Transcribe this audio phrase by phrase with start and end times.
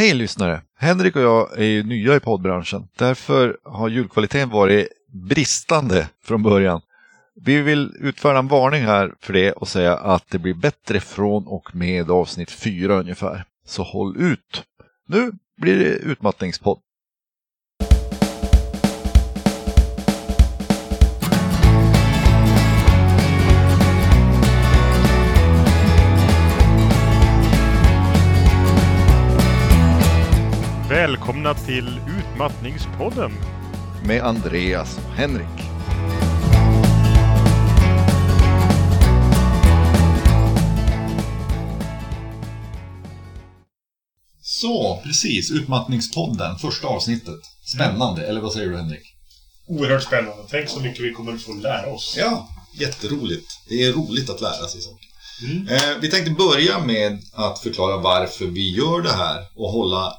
[0.00, 0.62] Hej lyssnare!
[0.78, 2.88] Henrik och jag är ju nya i poddbranschen.
[2.98, 6.80] Därför har ljudkvaliteten varit bristande från början.
[7.34, 11.46] Vi vill utföra en varning här för det och säga att det blir bättre från
[11.46, 13.44] och med avsnitt 4 ungefär.
[13.66, 14.64] Så håll ut!
[15.08, 16.78] Nu blir det utmattningspodd.
[31.10, 33.32] Välkomna till Utmattningspodden.
[34.04, 35.46] Med Andreas och Henrik.
[44.42, 45.50] Så, precis.
[45.50, 47.40] Utmattningspodden, första avsittet.
[47.74, 49.14] Spännande, eller vad säger du Henrik?
[49.68, 50.42] Oerhört spännande.
[50.50, 52.14] Tänk så mycket vi kommer att få lära oss.
[52.18, 52.48] Ja,
[52.80, 53.46] jätteroligt.
[53.68, 55.06] Det är roligt att lära sig saker.
[55.42, 55.68] Mm.
[55.68, 60.14] Eh, vi tänkte börja med att förklara varför vi gör det här och hålla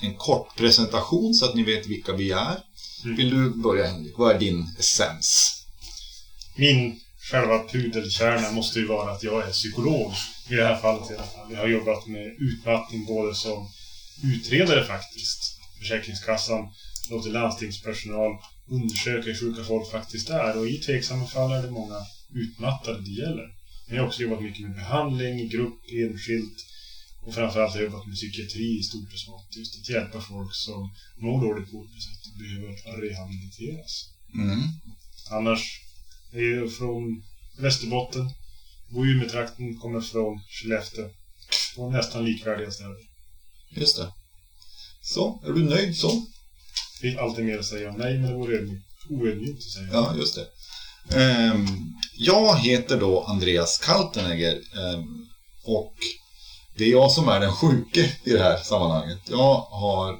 [0.00, 2.56] en kort presentation så att ni vet vilka vi är.
[3.04, 3.16] Mm.
[3.16, 4.18] Vill du börja Henrik?
[4.18, 5.56] Vad är din essens?
[6.56, 10.12] Min själva pudelkärna måste ju vara att jag är psykolog.
[10.50, 11.52] I det här fallet i alla fall.
[11.52, 13.68] Jag har jobbat med utmattning både som
[14.24, 15.40] utredare faktiskt.
[15.78, 16.68] Försäkringskassan
[17.10, 18.32] låter landstingspersonal
[18.70, 20.58] undersöka hur sjuka folk faktiskt är.
[20.58, 21.98] Och i tveksamma fall är det många
[22.34, 23.46] utmattade det gäller.
[23.86, 26.56] Men jag har också jobbat mycket med behandling, grupp, enskilt.
[27.22, 29.56] Och framförallt jobbat med psykiatri i stort och smått.
[29.56, 32.72] Just att hjälpa folk som mår dåligt på olika sätt och behöver
[33.08, 33.92] rehabiliteras.
[34.34, 34.60] Mm.
[35.30, 35.80] Annars
[36.32, 37.22] är jag från
[37.58, 38.30] Västerbotten.
[38.90, 41.08] Bor i Umeåtrakten, kommer från Skellefteå.
[41.76, 42.96] Och nästan likvärdiga städer.
[43.70, 44.12] Just det.
[45.02, 46.26] Så, är du nöjd så?
[46.94, 49.88] Det finns alltid mer att säga om mig, men det vore ödmjukt- oödmjukt att säga.
[49.92, 50.46] Ja, just det.
[51.20, 51.66] Ehm,
[52.16, 55.26] jag heter då Andreas Kaltenegger ehm,
[55.64, 55.94] och
[56.80, 59.18] det är jag som är den sjuke i det här sammanhanget.
[59.28, 60.16] Jag har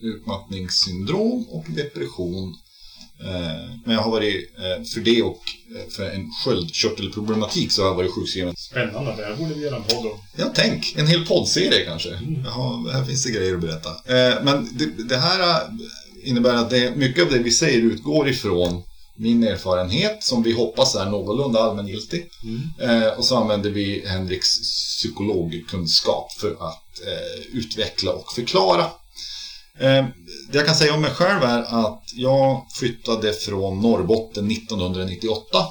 [0.00, 2.54] utmattningssyndrom och depression.
[3.20, 5.40] Eh, Men jag har varit, eh, för det och
[5.76, 8.56] eh, för en sköldkörtelproblematik så har jag varit sjukskriven.
[8.56, 10.18] Spännande, det här borde vi göra en podd om.
[10.36, 12.08] Ja, tänk, en hel poddserie kanske.
[12.08, 12.44] Mm.
[12.44, 13.90] Jaha, här finns det grejer att berätta.
[14.42, 15.60] Men det, det här
[16.22, 18.82] innebär att det, mycket av det vi säger utgår ifrån
[19.16, 22.26] min erfarenhet som vi hoppas är någorlunda allmängiltig.
[22.44, 23.02] Mm.
[23.02, 24.58] Eh, och så använder vi Henriks
[24.98, 28.84] psykologkunskap för att eh, utveckla och förklara.
[29.78, 30.06] Eh,
[30.52, 35.66] det jag kan säga om mig själv är att jag flyttade från Norrbotten 1998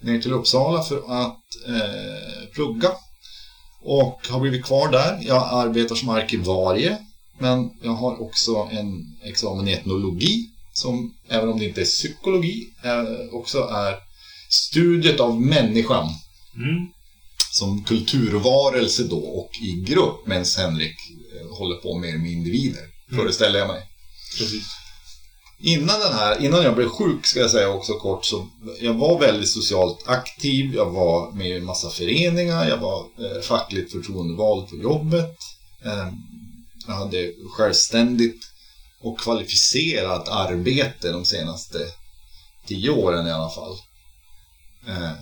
[0.00, 2.90] ner till Uppsala för att eh, plugga.
[3.82, 5.18] Och har blivit kvar där.
[5.22, 6.98] Jag arbetar som arkivarie.
[7.38, 10.50] Men jag har också en examen i etnologi.
[10.82, 13.94] Som, även om det inte är psykologi, eh, också är
[14.50, 16.08] studiet av människan
[16.56, 16.86] Mm.
[17.52, 20.96] som kulturvarelse då och i grupp medan Henrik
[21.34, 23.20] eh, håller på mer med individer, Mm.
[23.22, 23.82] föreställer jag mig.
[24.38, 24.64] Precis.
[25.60, 28.48] Innan den här, innan jag blev sjuk ska jag säga också kort, så
[28.80, 33.42] jag var väldigt socialt aktiv, jag var med i en massa föreningar, jag var eh,
[33.42, 35.36] fackligt förtroendevald på jobbet.
[35.84, 36.08] Eh,
[36.86, 38.40] jag hade självständigt
[39.02, 41.78] och kvalificerat arbete de senaste
[42.66, 43.76] tio åren i alla fall.
[44.88, 45.12] Eh,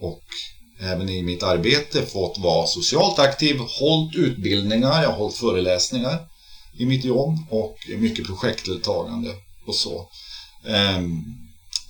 [0.00, 0.22] och
[0.80, 6.18] även i mitt arbete fått vara socialt aktiv, hållit utbildningar, jag har hållit föreläsningar
[6.78, 9.30] i mitt jobb och mycket projektdeltagande
[9.66, 10.08] och så.
[10.66, 11.22] Ehm,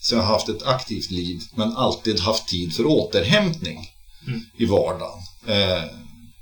[0.01, 3.89] Så jag har haft ett aktivt liv men alltid haft tid för återhämtning
[4.27, 4.41] Mm.
[4.59, 5.19] i vardagen.
[5.47, 5.85] Eh,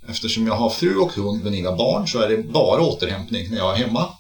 [0.08, 3.56] Eftersom jag har fru och hund men inga barn så är det bara återhämtning när
[3.56, 4.12] jag är hemma.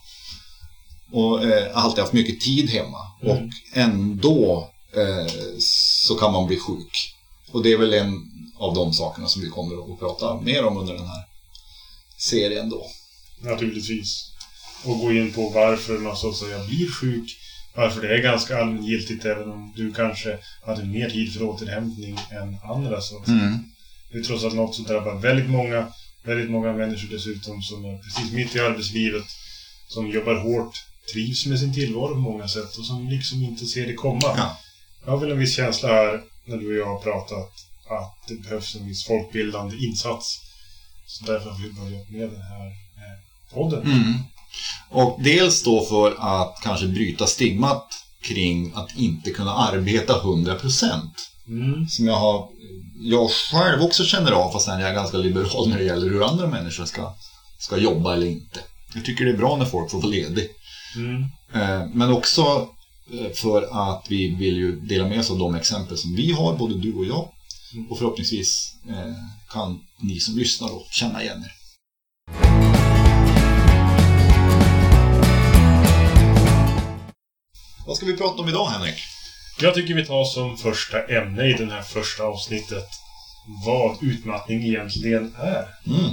[1.12, 2.98] Och eh, alltid haft mycket tid hemma.
[3.22, 3.36] Mm.
[3.36, 5.32] Och ändå eh,
[6.06, 7.14] så kan man bli sjuk.
[7.52, 10.76] Och det är väl en av de sakerna som vi kommer att prata mer om
[10.76, 11.24] under den här
[12.18, 12.86] serien då.
[13.40, 14.32] Naturligtvis.
[14.84, 17.36] Och gå in på varför man så att säga blir sjuk.
[17.74, 22.56] Varför det är ganska allmängiltigt även om du kanske hade mer tid för återhämtning än
[22.70, 23.00] andra.
[23.00, 23.28] Så att.
[23.28, 23.58] Mm.
[24.12, 25.86] Det är trots allt något som drabbar väldigt många.
[26.22, 29.24] Väldigt många människor dessutom som är precis mitt i arbetslivet.
[29.88, 33.86] Som jobbar hårt, trivs med sin tillvaro på många sätt och som liksom inte ser
[33.86, 34.20] det komma.
[34.22, 34.58] Ja.
[35.04, 37.50] Jag har väl en viss känsla här när du och jag har pratat
[37.88, 40.40] att det behövs en viss folkbildande insats.
[41.06, 43.82] Så därför har vi börjat med den här eh, podden.
[43.82, 44.14] Mm.
[44.90, 47.86] Och dels då för att kanske bryta stigmat
[48.22, 51.00] kring att inte kunna arbeta 100%.
[51.48, 51.88] Mm.
[51.88, 52.48] Som jag har,
[53.00, 56.46] jag själv också känner av fast jag är ganska liberal när det gäller hur andra
[56.46, 57.14] människor ska,
[57.58, 58.60] ska jobba eller inte.
[58.94, 60.48] Jag tycker det är bra när folk får vara ledig.
[60.96, 61.22] Mm.
[61.54, 62.68] Eh, men också
[63.12, 66.56] eh, för att vi vill ju dela med oss av de exempel som vi har,
[66.56, 67.28] både du och jag.
[67.74, 67.90] Mm.
[67.90, 69.14] Och förhoppningsvis eh,
[69.48, 71.52] kan ni som lyssnar då känna igen er.
[77.86, 78.98] Vad ska vi prata om idag, Henrik?
[79.60, 82.86] Jag tycker vi tar som första ämne i det här första avsnittet
[83.66, 85.68] vad utmattning egentligen är.
[85.86, 86.10] Mm.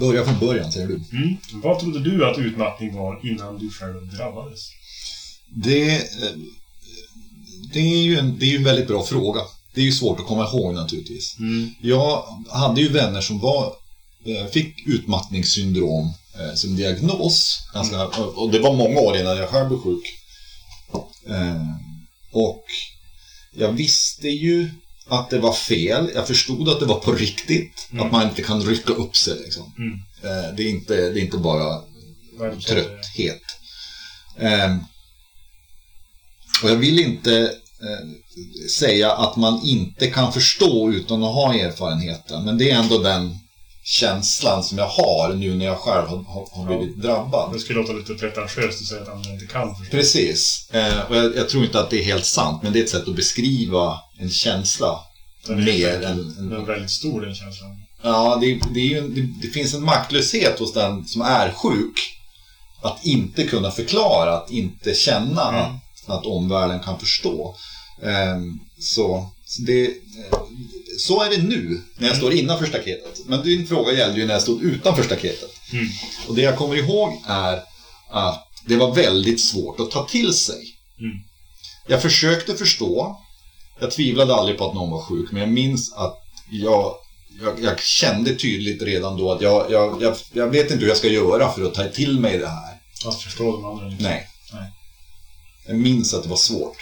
[0.00, 0.94] Börja från början, säger du.
[1.12, 1.36] Mm.
[1.52, 4.60] Vad trodde du att utmattning var innan du själv drabbades?
[5.54, 6.36] Det, eh,
[7.72, 9.40] det, är ju en, det är ju en väldigt bra fråga.
[9.74, 11.36] Det är ju svårt att komma ihåg naturligtvis.
[11.38, 11.70] Mm.
[11.80, 13.74] Jag hade ju vänner som var,
[14.24, 17.58] eh, fick utmattningssyndrom eh, som diagnos.
[17.74, 20.18] Ganska, och det var många år innan jag själv blev sjuk.
[22.32, 22.64] Och
[23.54, 24.70] jag visste ju
[25.08, 26.10] att det var fel.
[26.14, 27.88] Jag förstod att det var på riktigt.
[27.92, 28.06] Mm.
[28.06, 29.74] Att man inte kan rycka upp sig liksom.
[29.78, 29.92] Mm.
[30.22, 31.80] Eh, det, är inte, det är inte bara
[32.66, 33.42] trötthet.
[34.38, 34.76] Eh,
[36.62, 37.40] och jag vill inte
[37.82, 42.44] eh, säga att man inte kan förstå utan att ha erfarenheten.
[42.44, 43.38] Men det är ändå den
[43.84, 47.52] känslan som jag har nu när jag själv har, har, blivit drabbad.
[47.52, 49.90] Det skulle låta lite pretentiöst att säga att andra inte kan förstå.
[49.96, 50.68] Precis.
[50.72, 52.90] Eh, och jag, jag tror inte att det är helt sant, men det är ett
[52.90, 55.00] sätt att beskriva en känsla
[55.46, 56.18] Den är mer än...
[56.38, 57.82] än Den är väldigt stor den känslan.
[58.02, 61.52] Ja, det, det, är ju, en- det, det finns en maktlöshet hos den som är
[61.52, 62.18] sjuk.
[62.82, 65.60] Att inte kunna förklara, att inte känna Mm.
[65.60, 67.56] att, att omvärlden kan förstå.
[68.02, 69.92] Ehm, så, så, det, eh,
[70.98, 73.20] så är det nu när jag står innanför staketet.
[73.26, 75.50] Men din fråga gällde ju när jag stod utanför staketet.
[75.72, 75.88] Mm.
[76.28, 77.62] Och det jag kommer ihåg är
[78.10, 80.76] att det var väldigt svårt att ta till sig.
[81.00, 81.16] Mm.
[81.86, 83.16] Jag försökte förstå.
[83.80, 86.18] Jag tvivlade aldrig på att någon var sjuk, men jag minns att
[86.50, 86.94] jag,
[87.42, 90.96] jag, jag kände tydligt redan då att jag, jag, jag, jag vet inte hur jag
[90.96, 92.78] ska göra för att ta till mig det här.
[93.06, 93.86] Att förstå de andra.
[93.86, 94.04] Liksom.
[94.04, 94.26] Nej.
[94.52, 94.70] Nej.
[95.66, 96.76] Jag minns att det var svårt.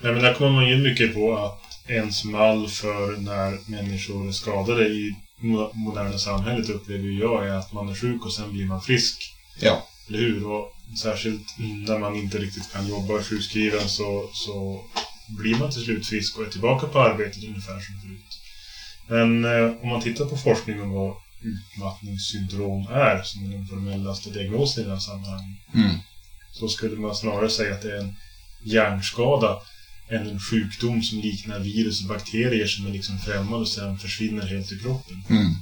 [0.00, 4.32] Nej, men där kommer man in mycket på att ens mall för när människor är
[4.32, 8.66] skadade i mo- moderna samhället upplever jag är att man är sjuk och sen blir
[8.66, 9.34] man frisk.
[9.60, 9.86] Ja.
[10.08, 10.46] Eller hur?
[10.46, 10.72] Och
[11.02, 11.58] särskilt
[11.88, 14.84] när man inte riktigt kan jobba och är sjukskriven så, så
[15.38, 18.40] blir man till slut frisk och är tillbaka på arbetet ungefär som förut.
[19.08, 24.30] Men eh, om man tittar på forskning om vad utmattningssyndrom är, som är den formellaste
[24.30, 25.96] diagnosen i det här sammanhanget, Mm.
[26.52, 28.16] så skulle man snarare säga att det är en
[28.64, 29.56] hjärnskada
[30.08, 34.72] en sjukdom som liknar virus och bakterier som är liksom främmande och sen försvinner helt
[34.72, 35.24] ur kroppen.
[35.30, 35.54] Mm.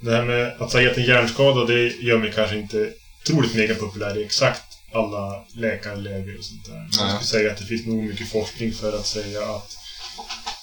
[0.00, 2.92] Det här med att säga att en hjärnskada, det gör mig kanske inte
[3.22, 6.74] otroligt mega populär i exakt alla läkarläger och sånt där.
[6.74, 6.90] Jag Nej.
[6.90, 9.76] skulle säga att det finns nog mycket forskning för att säga att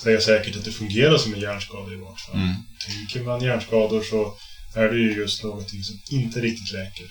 [0.04, 2.36] säga säkert att det fungerar som en hjärnskada i vart fall.
[2.36, 2.56] Mm.
[2.88, 4.38] Tänker man hjärnskador så
[4.76, 7.06] är det ju just någonting som inte riktigt läker.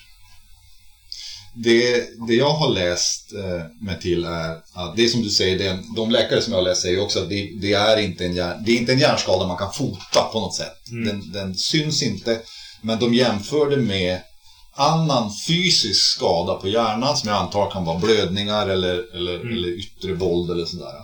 [1.56, 5.58] Det, det jag har läst eh, mig till är att det är som du säger,
[5.58, 8.34] det de läkare som jag har läst säger också att det, det, är inte en
[8.34, 10.88] hjärn, det är inte en hjärnskada man kan fota på något sätt.
[10.92, 11.08] Mm.
[11.08, 12.40] Den, den syns inte,
[12.82, 14.20] men de jämför det med
[14.76, 19.52] annan fysisk skada på hjärnan som jag antar kan vara blödningar eller, eller, Mm.
[19.52, 20.94] eller yttre våld eller sådär.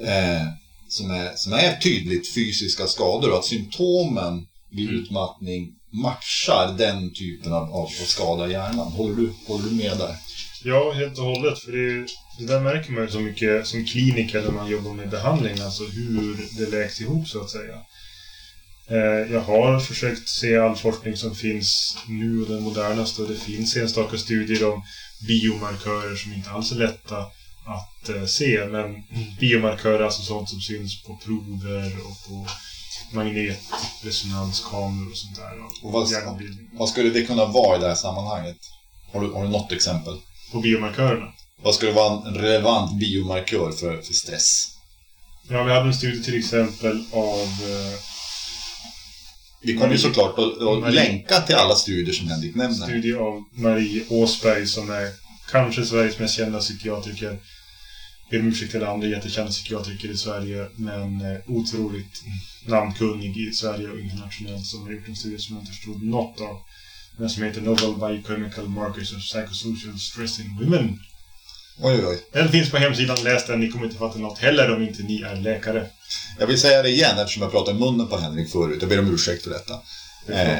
[0.00, 0.46] Eh,
[0.88, 5.00] som, är, som är tydligt fysiska skador och att symptomen vid Mm.
[5.00, 8.92] utmattning matchar den typen av, av, skada i hjärnan.
[8.92, 10.16] Håller du, håller du med där?
[10.64, 11.58] Ja, helt och hållet.
[11.58, 12.06] För det,
[12.38, 15.84] det där märker man ju så mycket som kliniker när man jobbar med behandling, alltså
[15.84, 17.74] hur det läks ihop så att säga.
[18.88, 23.36] Eh, jag har försökt se all forskning som finns nu och den modernaste och det
[23.36, 24.82] finns enstaka studier om
[25.26, 27.18] biomarkörer som inte alls är lätta
[27.66, 28.66] att eh, se.
[28.70, 29.02] Men
[29.40, 32.46] biomarkörer är alltså sånt som syns på prover och på
[33.14, 35.52] magnetresonanskameror och sånt där.
[35.82, 36.70] Och vad- hjärnbildning.
[36.72, 38.56] Vad skulle det kunna vara i det här sammanhanget?
[39.12, 40.14] Har du, har du något exempel?
[40.52, 41.32] På biomarkörerna.
[41.62, 44.68] Vad skulle vara en relevant biomarkör för, för stress?
[45.48, 47.98] Ja, vi hade en studie till exempel av eh,
[49.62, 52.86] Vi kommer ju såklart att, länka till alla studier som Henrik nämner.
[52.86, 55.08] studie av Marie Åsberg som är
[55.50, 57.38] kanske Sveriges mest kända psykiatriker.
[58.32, 62.22] Ber om ursäkt till andra jättekända psykiatriker i Sverige, men eh, otroligt
[62.66, 66.40] namnkunnig i Sverige och internationellt som har gjort en studie som jag inte förstod något
[66.40, 66.56] av.
[67.18, 70.98] Den som heter Novel Biochemical Markers of Psychosocial Stress in Women.
[71.80, 72.18] Oj, oj.
[72.32, 73.60] Den finns på hemsidan, läs den.
[73.60, 75.86] Ni kommer inte fatta något heller om inte ni är läkare.
[76.38, 78.78] Jag vill säga det igen eftersom jag pratade i munnen på Henrik förut.
[78.80, 79.74] Jag ber om ursäkt för detta.
[80.28, 80.58] Eh,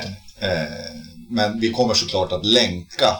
[0.50, 0.69] eh,
[1.29, 3.17] men vi kommer såklart att länka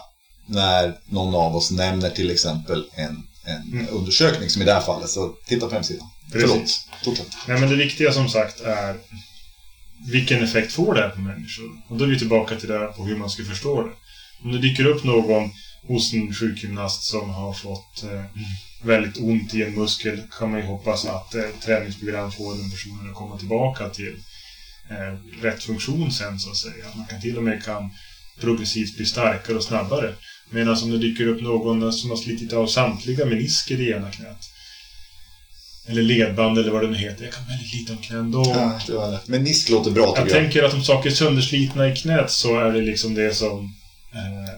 [0.47, 3.87] när någon av oss nämner till exempel en, en Mm.
[3.95, 5.11] undersökning som i det här fallet.
[5.11, 6.09] Så titta på hemsidan.
[6.33, 6.51] Precis.
[6.51, 7.05] Förlåt.
[7.05, 7.37] Fortsätt.
[7.49, 8.97] Nej, men det viktiga som sagt är
[10.13, 11.71] vilken effekt får det här på människor?
[11.89, 13.93] Och då är vi tillbaka till det här på hur man ska förstå det.
[14.45, 15.51] Om det dyker upp någon
[15.89, 18.25] hos en sjukgymnast som har fått eh,
[18.83, 23.11] väldigt ont i en muskel kan man ju hoppas att eh, träningsprogram får den personen
[23.11, 24.17] att komma tillbaka till
[24.91, 26.85] eh, rätt funktion sen så att säga.
[26.97, 27.91] Man kan till och med kan
[28.41, 30.15] progressivt bli starkare och snabbare.
[30.53, 34.49] Medan om det dyker upp någon som har slitit av samtliga menisker i ena knät.
[35.87, 37.25] Eller ledband eller vad det nu heter.
[37.25, 38.31] Jag kan väldigt lite om knän.
[38.31, 38.45] Då...
[38.47, 39.21] Ja, det var det.
[39.27, 40.33] Menisk låter bra Jag jag.
[40.33, 43.75] tänker att om saker är sönderslitna i knät så är det liksom det som
[44.15, 44.55] eh,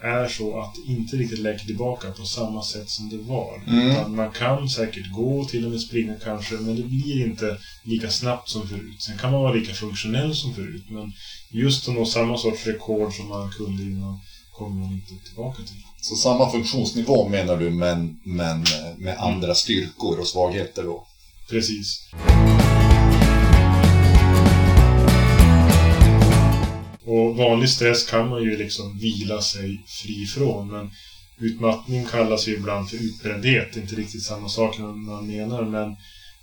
[0.00, 3.62] är så att det inte riktigt läker tillbaka på samma sätt som det var.
[3.66, 3.90] Mm.
[3.90, 8.10] Utan man kan säkert gå, till och med springa kanske, men det blir inte lika
[8.10, 9.02] snabbt som förut.
[9.02, 11.12] Sen kan man vara lika funktionell som förut, men
[11.50, 14.20] just att nå samma sorts rekord som man kunde innan
[14.58, 15.82] kommer man inte tillbaka till.
[16.00, 18.64] Så samma funktionsnivå menar du, men, men
[18.98, 21.06] med andra styrkor och svagheter då?
[21.50, 22.08] Precis.
[27.04, 30.90] Och vanlig stress kan man ju liksom vila sig fri från, men
[31.38, 33.68] utmattning kallas ju ibland för utbrändhet.
[33.72, 35.96] Det är inte riktigt samma sak man menar, men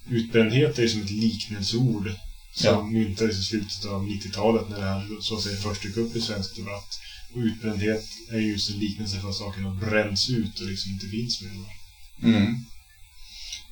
[0.09, 2.11] utbrändhet är ju som ett liknelseord
[2.53, 2.83] som Ja.
[2.83, 6.21] myntades i slutet av 90-talet när det här så att säga först dök upp i
[6.21, 6.99] svensk debatt.
[7.35, 11.07] Och utbrändhet är ju just en liknelse för saker har bränts ut och liksom inte
[11.07, 11.51] finns mer.
[12.23, 12.55] Mm.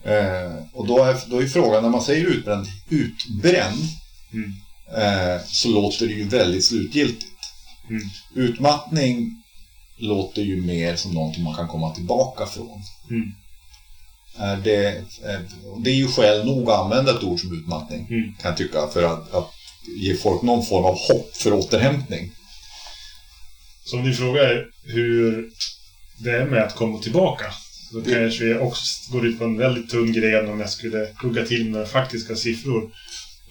[0.03, 3.79] Eh, och då är, då är frågan, när man säger utbränd, utbränd
[4.33, 4.53] Mm.
[4.97, 7.25] eh, så låter det ju väldigt slutgiltigt.
[7.89, 8.09] Mm.
[8.35, 9.43] Utmattning
[9.97, 12.81] låter ju mer som någonting man kan komma tillbaka från.
[13.09, 13.31] Mm.
[14.37, 15.39] Är det, eh,
[15.83, 18.33] det är ju skäl nog att använda ett ord som utmattning, Mm.
[18.41, 19.51] kan jag tycka, för att, att
[19.97, 22.31] ge folk någon form av hopp för återhämtning.
[23.85, 25.49] Så om din fråga är hur
[26.17, 27.45] det är med att komma tillbaka.
[27.91, 31.07] Så Det- kanske jag också går ut på en väldigt tunn gren om jag skulle
[31.21, 32.91] hugga till med faktiska siffror.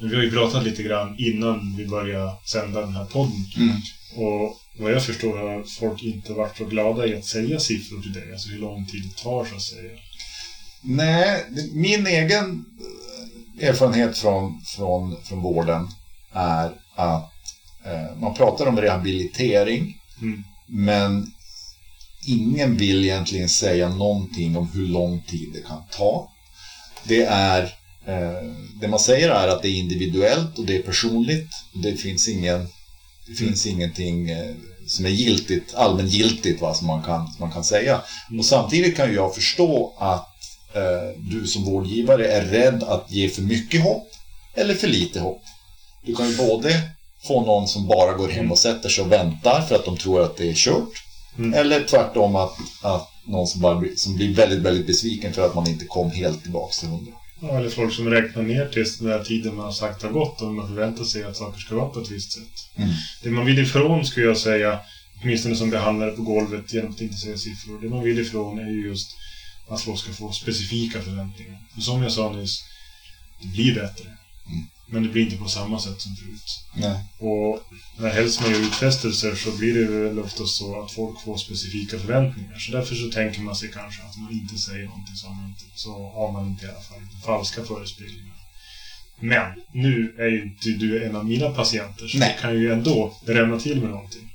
[0.00, 3.44] Men vi har ju pratat lite grann innan vi började sända den här podden.
[3.56, 3.76] Mm.
[4.16, 8.12] Och vad jag förstår har folk inte varit så glada i att säga siffror till
[8.12, 8.32] dig.
[8.32, 9.90] Alltså hur lång tid det tar så att säga.
[10.82, 12.64] Nej, min egen
[13.60, 15.88] erfarenhet från, från, från vården
[16.32, 17.32] är att
[17.84, 20.44] eh, man pratar om rehabilitering Mm.
[20.66, 21.32] men
[22.26, 26.32] ingen vill egentligen säga någonting om hur lång tid det kan ta.
[27.04, 27.62] Det är
[28.06, 31.50] eh, det man säger är att det är individuellt och det är personligt.
[31.82, 32.68] Det finns ingen
[33.26, 34.54] det finns ingenting eh,
[34.86, 38.02] som är giltigt, allmängiltigt va, som, man kan, som man kan säga.
[38.38, 40.28] Och samtidigt kan jag förstå att
[40.74, 44.08] eh, du som vårdgivare är rädd att ge för mycket hopp
[44.54, 45.42] eller för lite hopp.
[46.06, 46.90] Du kan ju både
[47.24, 50.22] få någon som bara går hem och sätter sig och väntar för att de tror
[50.22, 50.92] att det är kört.
[51.38, 51.54] Mm.
[51.54, 55.68] Eller tvärtom att, att någon som, bara som blir väldigt, väldigt besviken för att man
[55.68, 57.12] inte kom helt tillbaka till hundra.
[57.40, 60.42] Ja, eller folk som räknar ner tills den där tiden man har sagt har gått
[60.42, 62.68] och man förväntar sig att saker ska vara på ett visst sätt.
[62.76, 62.90] Mm.
[63.22, 64.78] Det man vill ifrån skulle jag säga,
[65.22, 67.80] åtminstone som behandlare på golvet genom att inte säga siffror.
[67.82, 69.10] Det man vill ifrån är ju just
[69.68, 71.58] att folk ska få specifika förväntningar.
[71.74, 72.64] För som jag sa nyss,
[73.40, 74.08] det blir bättre.
[74.92, 76.50] Men det blir inte på samma sätt som förut.
[76.74, 76.98] Nej.
[77.18, 77.60] Och
[77.98, 81.98] när helst man gör utfästelser så blir det väl ofta så att folk får specifika
[81.98, 82.58] förväntningar.
[82.58, 85.64] Så därför så tänker man sig kanske att man inte säger någonting som man inte,
[85.74, 88.36] så har man inte i alla fall falska förespeglingar.
[89.20, 92.34] Men nu är ju inte du en av mina patienter så Nej.
[92.36, 94.28] du kan ju ändå drämma till med någonting.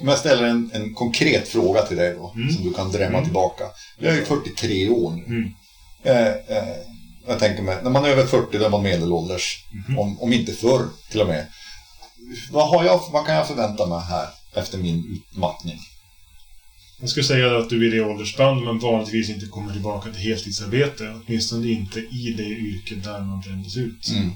[0.00, 2.52] Om jag ställer en, en konkret fråga till dig då, Mm.
[2.52, 3.24] som du kan drämma Mm.
[3.24, 3.64] tillbaka.
[3.98, 5.24] Jag är ju 43 år nu.
[5.24, 5.52] Mm.
[6.04, 6.76] Eh, eh,
[7.26, 9.64] jag tänker mig, när man är över 40 då är man medelålders.
[9.72, 9.98] Mhm.
[9.98, 11.46] Om, om inte förr till och med.
[12.50, 15.78] Vad, har jag, vad kan jag förvänta mig här efter min utmattning?
[17.00, 20.20] Jag skulle säga att du är i det åldersspann men vanligtvis inte kommer tillbaka till
[20.20, 21.20] heltidsarbete.
[21.26, 24.08] Åtminstone inte i det yrket där man brändes ut.
[24.10, 24.30] Mm.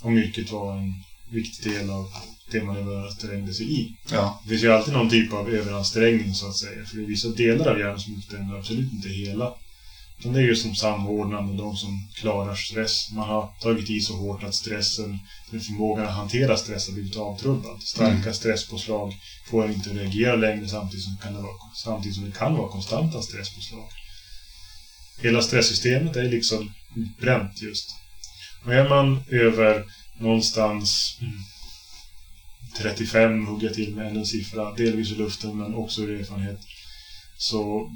[0.00, 0.94] Om yrket var en
[1.30, 2.08] viktig del av
[2.50, 3.94] det man överansträngde sig i.
[4.12, 4.40] Ja.
[4.42, 6.84] Det finns ju alltid någon typ av överansträngning så att säga.
[6.84, 9.54] För det är vissa delar av hjärnan som utbrända, absolut inte hela.
[10.22, 13.10] Det är ju som samordnande, de som klarar stress.
[13.12, 15.18] Man har tagit i så hårt att stressen,
[15.50, 17.82] eller förmågan att hantera stress har blivit avtrubbad.
[17.82, 18.34] Starka Mm.
[18.34, 19.14] stresspåslag
[19.50, 22.68] får en inte reagera längre samtidigt som, kan det vara, samtidigt som det kan vara
[22.68, 23.88] konstanta stresspåslag.
[25.22, 27.90] Hela stresssystemet är liksom utbränt just.
[28.64, 29.84] Och är man över
[30.18, 31.38] någonstans mm,
[32.78, 36.60] 35 hugger jag till med en siffra, delvis i luften men också ur erfarenhet,
[37.38, 37.90] så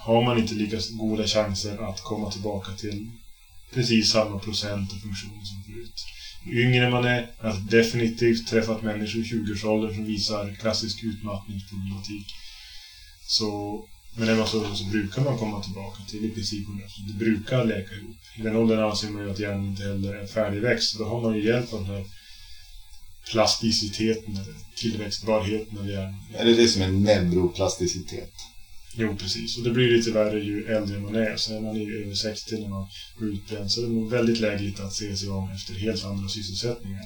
[0.00, 3.10] har man inte lika goda chanser att komma tillbaka till
[3.74, 6.06] precis samma procent och funktion som förut.
[6.46, 12.26] Ju yngre man är, jag har definitivt träffat människor i 20-årsåldern som visar klassisk utmattningsproblematik.
[13.26, 13.80] Så,
[14.16, 16.80] men är man så, så brukar man komma tillbaka till i princip 100%.
[17.08, 18.16] Det brukar läka ihop.
[18.36, 20.98] I den åldern anser man ju att hjärnan inte heller är färdigväxt.
[20.98, 22.04] Då har man ju hjälp av den här
[23.30, 26.24] plasticiteten eller tillväxtbarheten av hjärnan.
[26.34, 28.32] Är det det som är neuroplasticitet?
[29.00, 29.58] Jo, precis.
[29.58, 31.36] Och det blir lite värre ju äldre man är.
[31.36, 32.86] Så är man ju över 60 när man
[33.18, 37.02] blir utbränd så är det väldigt lägligt att se sig om efter helt andra sysselsättningar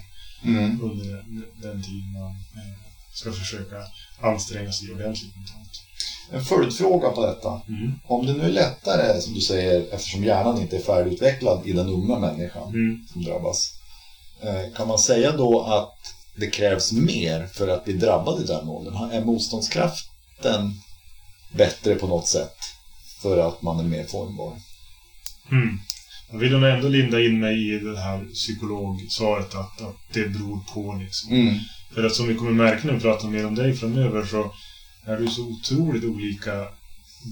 [0.46, 0.80] Mm.
[0.82, 2.74] under den, den tid man eh,
[3.14, 3.76] ska försöka
[4.20, 5.70] anstränga sig ordentligt mentalt.
[6.32, 7.60] En följdfråga på detta.
[7.68, 7.92] Mm.
[8.06, 11.88] Om det nu är lättare, som du säger, eftersom hjärnan inte är färdigutvecklad i den
[11.88, 13.06] unga människan Mm.
[13.12, 13.72] som drabbas.
[14.42, 15.98] eh, Kan man säga då att
[16.36, 19.10] det krävs mer för att bli drabbad i den åldern?
[19.10, 20.80] Är motståndskraften
[21.56, 22.56] bättre på något sätt
[23.22, 24.56] för att man är mer formbar?
[25.50, 25.78] Mm.
[26.30, 30.60] Jag vill nog ändå linda in mig i det här psykologsvaret att, att det beror
[30.74, 31.32] på liksom.
[31.32, 31.58] Mm.
[31.94, 34.54] För att som vi kommer märka när vi pratar mer om dig framöver så
[35.06, 36.68] är du så otroligt olika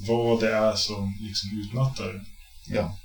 [0.08, 2.24] vad det är som liksom utmattar.
[2.66, 2.98] Ja.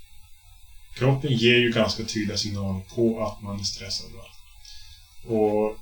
[0.95, 4.11] Kroppen ger ju ganska tydliga signaler på att man är stressad.
[4.11, 4.25] Va?
[5.35, 5.77] Och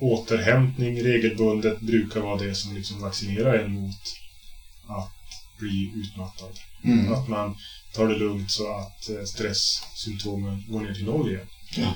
[0.00, 4.16] återhämtning regelbundet brukar vara det som liksom vaccinerar en mot
[4.86, 5.12] att
[5.58, 6.58] bli utmattad.
[6.84, 7.12] Mm.
[7.12, 7.56] Att man
[7.94, 11.46] tar det lugnt så att eh, stresssymptomen går ner till noll igen.
[11.76, 11.94] Ja.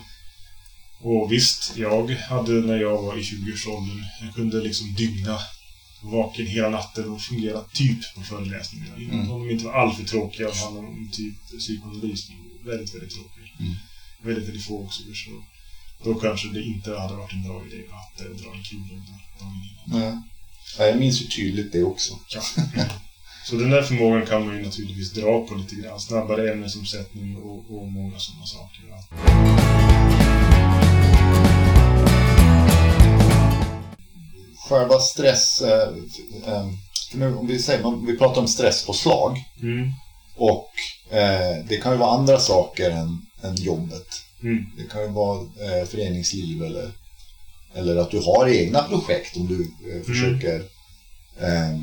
[1.01, 5.39] Och visst, jag hade när jag var i 20-årsåldern, jag kunde liksom dygna
[6.03, 8.97] vaken hela natten och fungera typ på föreläsningarna.
[8.97, 9.31] Mm.
[9.31, 12.31] Om de inte var alltför tråkiga och handlade om typ psykoanalys.
[12.65, 13.45] Väldigt, väldigt tråkiga.
[13.59, 13.75] Mm.
[14.23, 15.03] Väldigt, väldigt få också.
[15.03, 15.43] Så
[16.05, 20.01] då kanske det inte hade varit en bra idé att eh, dra en dagen innan.
[20.01, 20.19] Nej.
[20.79, 22.19] Ja, jag minns ju tydligt det också.
[22.35, 22.43] Ja.
[23.45, 26.01] Så den där förmågan kan man ju naturligtvis dra på lite grann.
[26.01, 28.81] Snabbare ämnesomsättning och, och många sådana saker.
[28.91, 29.03] Ja.
[34.69, 35.61] Själva stress...
[35.61, 35.89] Eh,
[36.47, 36.69] eh,
[37.11, 39.93] för nu, om vi, säger, vi pratar om stresspåslag Mm.
[40.37, 40.71] och
[41.11, 44.07] eh, det kan ju vara andra saker än, än jobbet.
[44.43, 44.65] Mm.
[44.77, 46.93] Det kan ju vara eh, föreningsliv eller,
[47.75, 49.61] eller att du har egna projekt om du
[49.93, 50.57] eh, försöker
[51.41, 51.79] eh,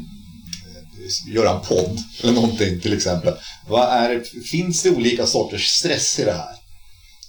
[1.28, 3.34] göra en podd eller någonting till exempel.
[3.68, 6.56] Vad är finns det olika sorters stress i det här?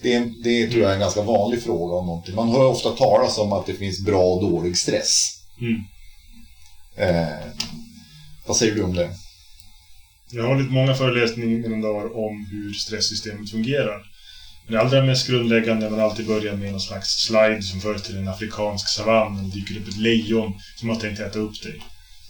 [0.02, 2.34] Det, är, det tror jag är en ganska vanlig fråga om någonting.
[2.34, 5.42] Man hör ofta talas om att det finns bra och dålig stress.
[5.60, 5.82] Mm.
[6.96, 7.38] Eh,
[8.46, 9.10] vad säger du om det?
[10.30, 14.02] Jag har hållit många föreläsningar mina dagar om hur stresssystemet fungerar.
[14.70, 18.28] Det allra mest grundläggande är man alltid börjar med någon slags slide som föreställer en
[18.28, 21.82] afrikansk savann och dyker upp ett lejon som har tänkt äta upp dig.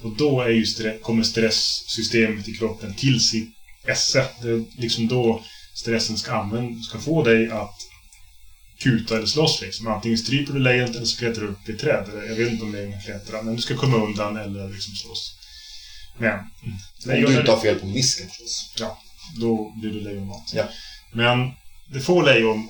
[0.03, 3.50] Och då är ju stre- kommer stresssystemet i kroppen till sitt
[3.87, 4.26] esse.
[4.42, 5.42] Det är liksom då
[5.74, 6.50] stressen ska,
[6.88, 7.74] ska få dig att
[8.79, 9.87] kuta eller slåss liksom.
[9.87, 12.09] Antingen stryper du lejonet eller så klättrar du upp i träd.
[12.09, 14.94] Eller, jag vet inte om lejon kan klättra, men du ska komma undan eller liksom
[14.94, 15.37] slåss.
[16.18, 16.38] Men...
[17.05, 18.74] Om du inte har fel på disken förstås.
[18.79, 18.98] Ja,
[19.40, 20.53] då blir det lejonmat.
[20.55, 20.64] Ja.
[21.12, 21.50] Men
[21.92, 22.68] det får lejon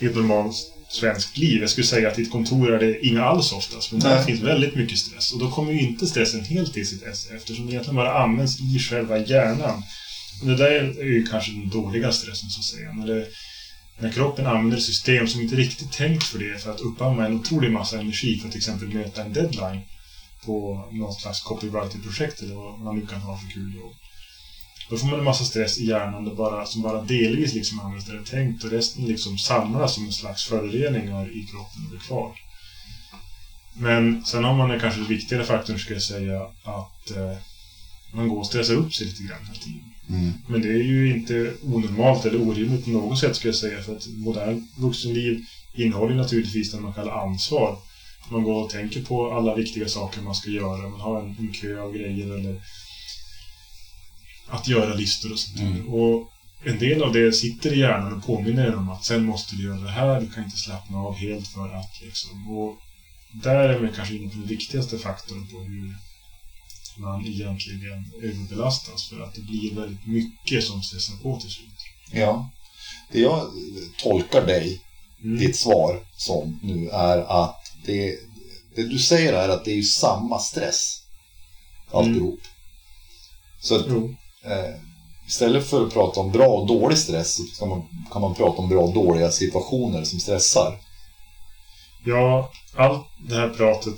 [0.00, 0.56] i ett normalt
[0.88, 1.60] svenskt liv.
[1.60, 3.92] Jag skulle säga att i ett kontor är det inga alls oftast.
[3.92, 4.24] Men där Nej.
[4.24, 5.32] finns väldigt mycket stress.
[5.32, 8.60] Och då kommer ju inte stressen helt till sitt esse eftersom det egentligen bara används
[8.60, 9.82] i själva hjärnan.
[10.40, 12.92] Och det där är ju kanske den dåliga stressen så att säga.
[12.92, 13.26] När, det,
[13.98, 17.72] när kroppen använder system som inte riktigt tänkt för det för att uppamma en otrolig
[17.72, 19.80] massa energi för att till exempel möta en deadline
[20.44, 23.94] på något slags copywriting-projekt eller vad man nu kan ha för kul jobb.
[24.90, 28.06] Då får man en massa stress i hjärnan det bara, som bara delvis liksom används
[28.06, 31.90] där det är tänkt och resten liksom samlas som en slags föroreningar i kroppen och
[31.90, 32.32] blir kvar.
[33.74, 37.36] Men sen har man den kanske viktigare faktorn skulle jag säga att eh,
[38.14, 39.94] man går och stressar upp sig lite grann hela tiden.
[40.08, 40.32] Mm.
[40.46, 43.96] Men det är ju inte onormalt eller orimligt på något sätt ska jag säga för
[43.96, 45.44] att modern vuxenliv
[45.74, 47.78] innehåller naturligtvis det man kallar ansvar.
[48.30, 50.88] Man går och tänker på alla viktiga saker man ska göra.
[50.88, 52.60] Man har en, en kö av grejer eller
[54.48, 55.60] att göra listor och sånt.
[55.60, 55.88] Mm.
[55.88, 56.30] Och
[56.64, 59.64] en del av det sitter i hjärnan och påminner en om att sen måste du
[59.64, 62.58] göra det här, du kan inte slappna av helt för att liksom.
[62.58, 62.76] Och
[63.32, 65.94] där är man kanske inne på den viktigaste faktorn på hur
[66.96, 71.78] man egentligen överbelastas för att det blir väldigt mycket som stressar på till slut.
[72.12, 72.50] Ja.
[73.12, 73.50] Det jag
[74.02, 74.80] tolkar dig,
[75.24, 75.38] Mm.
[75.38, 78.18] ditt svar som nu är att det,
[78.76, 81.02] det du säger är att det är ju samma stress.
[81.92, 82.40] Alltihop.
[83.60, 84.14] Så att, Jo.
[84.44, 84.74] Eh,
[85.26, 88.58] istället för att prata om bra och dålig stress så kan man, kan man prata
[88.58, 90.78] om bra och dåliga situationer som stressar.
[92.04, 93.94] Ja, allt det här pratet,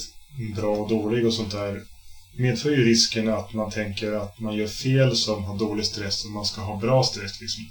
[0.57, 1.83] bra och dålig och sånt där,
[2.39, 6.31] medför ju risken att man tänker att man gör fel som har dålig stress och
[6.31, 7.41] man ska ha bra stress.
[7.41, 7.65] Liksom.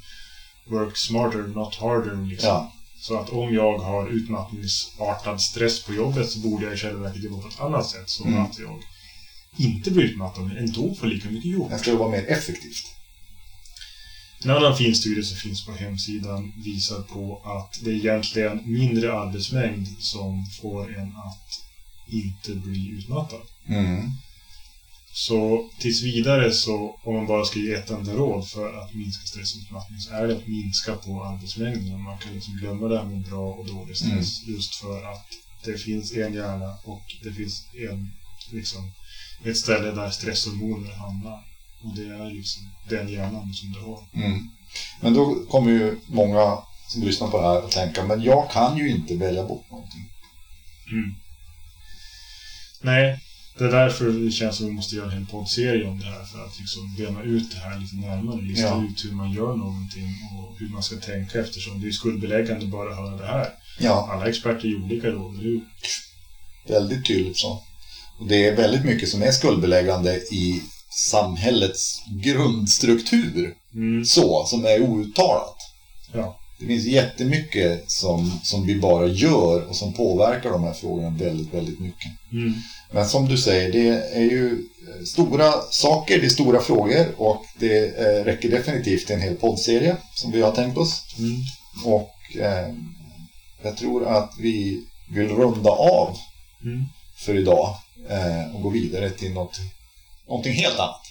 [0.69, 2.29] Work smarter, not harder.
[2.29, 2.49] Liksom.
[2.49, 2.71] Ja.
[2.99, 7.23] Så att om jag har utmattningsartad stress på jobbet så borde jag i själva verket
[7.23, 8.09] jobba på ett annat sätt.
[8.09, 8.43] Så Mm.
[8.43, 8.79] att jag
[9.57, 11.69] inte blir utmattad men ändå får lika mycket jobb.
[11.69, 12.85] Det ska vara mer effektivt.
[14.43, 19.13] En annan fin studie som finns på hemsidan visar på att det är egentligen mindre
[19.13, 21.61] arbetsmängd som får en att
[22.07, 23.41] inte bli utmattad.
[23.67, 24.11] Mm.
[25.13, 29.25] Så tills vidare så, om man bara ska ge ett enda råd för att minska
[29.25, 32.01] stressutmattning så är det att minska på arbetsmängden.
[32.01, 35.25] Man kan liksom glömma det här med bra och dålig stress just för att
[35.65, 38.11] det finns en hjärna och det finns en
[38.51, 38.91] liksom
[39.43, 41.43] ett ställe där stresshormoner hamnar.
[41.84, 44.04] Och det är liksom den hjärnan som du har.
[44.13, 44.50] Mm.
[45.02, 46.58] Men då kommer ju många
[46.89, 50.10] som lyssnar på det här att tänka, men jag kan ju inte välja bort någonting.
[50.91, 51.15] Mm.
[52.82, 53.19] Nej,
[53.58, 56.24] det är därför det känns som vi måste göra en hel poddserie om det här
[56.26, 58.41] för att liksom bena ut det här lite närmare.
[58.41, 58.84] Lista Ja.
[58.84, 62.89] ut hur man gör någonting och hur man ska tänka eftersom det är skuldbeläggande bara
[62.91, 63.50] att höra det här.
[63.80, 65.62] Ja, Alla experter är olika då, eller hur?
[66.67, 67.63] väldigt tydligt så.
[68.19, 70.62] Det är väldigt mycket som är skuldbeläggande i
[70.95, 73.56] samhällets grundstruktur.
[73.73, 74.06] Mm.
[74.06, 75.58] Så, som är outtalat.
[76.13, 76.39] Ja.
[76.60, 81.54] Det finns jättemycket som, som vi bara gör och som påverkar de här frågorna väldigt,
[81.54, 82.12] väldigt mycket.
[82.32, 82.54] Mm.
[82.91, 87.41] Men som du säger, det är ju eh, stora saker, det är stora frågor och
[87.60, 91.01] det eh, räcker definitivt till en hel poddserie som vi har tänkt oss.
[91.17, 91.36] Mm.
[91.86, 92.73] Och eh,
[93.63, 96.17] jag tror att vi vill runda av
[96.63, 96.84] Mm.
[97.17, 97.75] för idag
[98.09, 99.59] eh, och gå vidare till något,
[100.27, 101.01] någonting helt annat.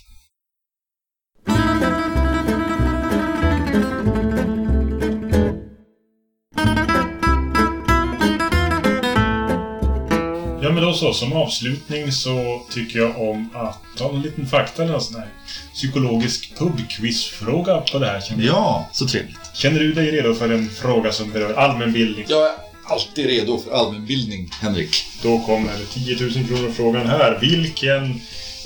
[10.62, 14.82] Ja men då så, som avslutning så tycker jag om att ta en liten fakta
[14.82, 15.28] eller någon sån här
[15.74, 18.20] psykologisk pubquizfråga på det här.
[18.20, 19.36] Känner, Ja, så trevligt.
[19.54, 22.24] känner du dig redo för en fråga som berör allmänbildning?
[22.28, 22.50] Jag
[22.84, 25.04] alltid redo för allmänbildning, Henrik.
[25.22, 27.38] Då kommer 10 000 kronor frågan här.
[27.40, 28.20] Vilken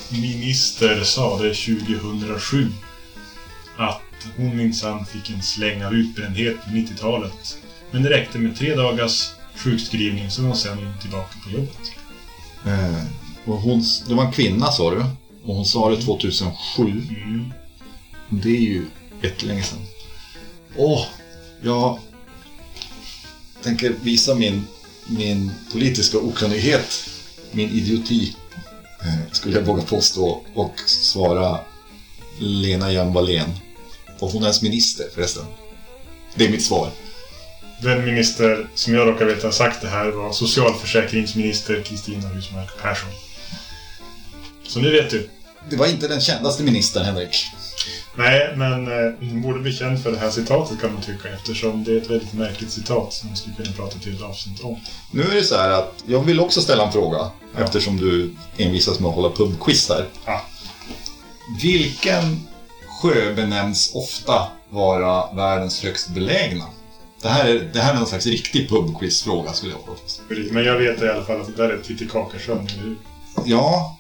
[0.08, 2.72] minister sade 2007
[3.76, 4.02] att
[4.36, 7.58] hon minsann fick en släng av utbrändhet på 90-talet?
[7.90, 11.92] Men det räckte med tre dagars sjukskrivning så var hon sen tillbaka på jobbet.
[12.66, 13.04] Eh,
[13.44, 15.04] och hon, det var en kvinna sa du.
[15.44, 16.82] Och hon sa det 2007.
[16.82, 17.52] Mm.
[18.28, 18.86] Det är ju
[19.22, 19.78] jättelänge sedan.
[20.76, 21.06] Åh,
[21.62, 21.98] jag
[23.68, 24.66] tänker visa min,
[25.06, 27.10] min politiska okunnighet,
[27.50, 28.34] min idioti,
[29.00, 31.58] eh, skulle jag våga påstå, och svara
[32.38, 33.50] Lena Hjelm-Wallén.
[34.18, 35.44] Och hon är ens minister förresten.
[36.34, 36.90] Det är mitt svar.
[37.82, 43.10] Den minister som jag råkar veta har sagt det här var socialförsäkringsminister Kristina Husmark Persson.
[44.66, 45.28] Så nu vet du.
[45.70, 47.46] Det var inte den kändaste ministern, Henrik.
[48.14, 51.84] Nej, men eh, hon borde bli känd för det här citatet kan man tycka eftersom
[51.84, 54.80] det är ett väldigt märkligt citat som vi skulle kunna prata till ett avsnitt om.
[55.12, 57.18] Nu är det så här att jag vill också ställa en fråga
[57.56, 57.64] Ja.
[57.64, 60.06] eftersom du envisas med att hålla pubquiz här.
[60.26, 60.42] Ja.
[61.62, 62.40] Vilken
[63.02, 66.64] sjö benämns ofta vara världens högst belägna?
[67.22, 70.22] Det här är, det här är någon slags riktig pubquizfråga skulle jag påstå.
[70.50, 72.96] Men jag vet i alla fall att det där är Titicacasjön, eller hur?
[73.44, 73.98] Ja,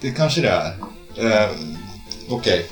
[0.00, 0.76] det kanske det är.
[1.44, 1.50] Eh,
[2.28, 2.66] Okej.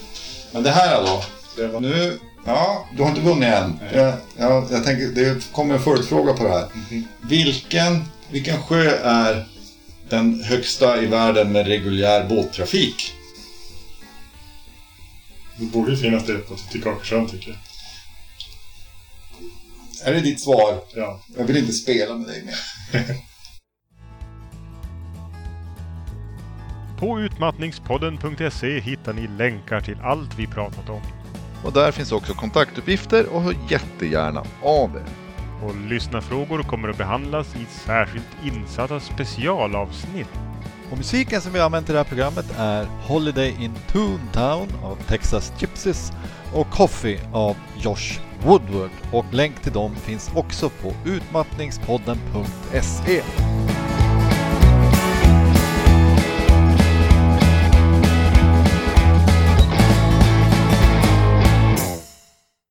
[0.56, 1.80] Men det här då?
[1.80, 3.80] Nu, ja, du har inte vunnit än.
[3.94, 6.68] Jag, jag, jag tänker, det kommer en följdfråga på det här.
[6.74, 7.04] Mhm.
[7.20, 9.46] Vilken, vilken sjö är
[10.08, 13.12] den högsta i världen med reguljär båttrafik?
[15.56, 17.58] Det borde ju finnas det på Titicacasjön, tycker jag.
[20.08, 20.80] Är det ditt svar?
[20.94, 21.20] Ja.
[21.36, 22.56] Jag vill inte spela med dig mer.
[27.06, 31.00] På utmattningspodden.se hittar ni länkar till allt vi pratat om.
[31.64, 35.04] Och där finns också kontaktuppgifter och hör jättegärna av er.
[35.64, 40.28] Och lyssnarfrågor kommer att behandlas i särskilt insatta specialavsnitt.
[40.90, 45.52] Och musiken som vi använt i det här programmet är Holiday in Toontown av Texas
[45.58, 46.12] Gypsies
[46.54, 48.90] och Coffee av Josh Woodward.
[49.12, 53.22] Och länk till dem finns också på utmattningspodden.se.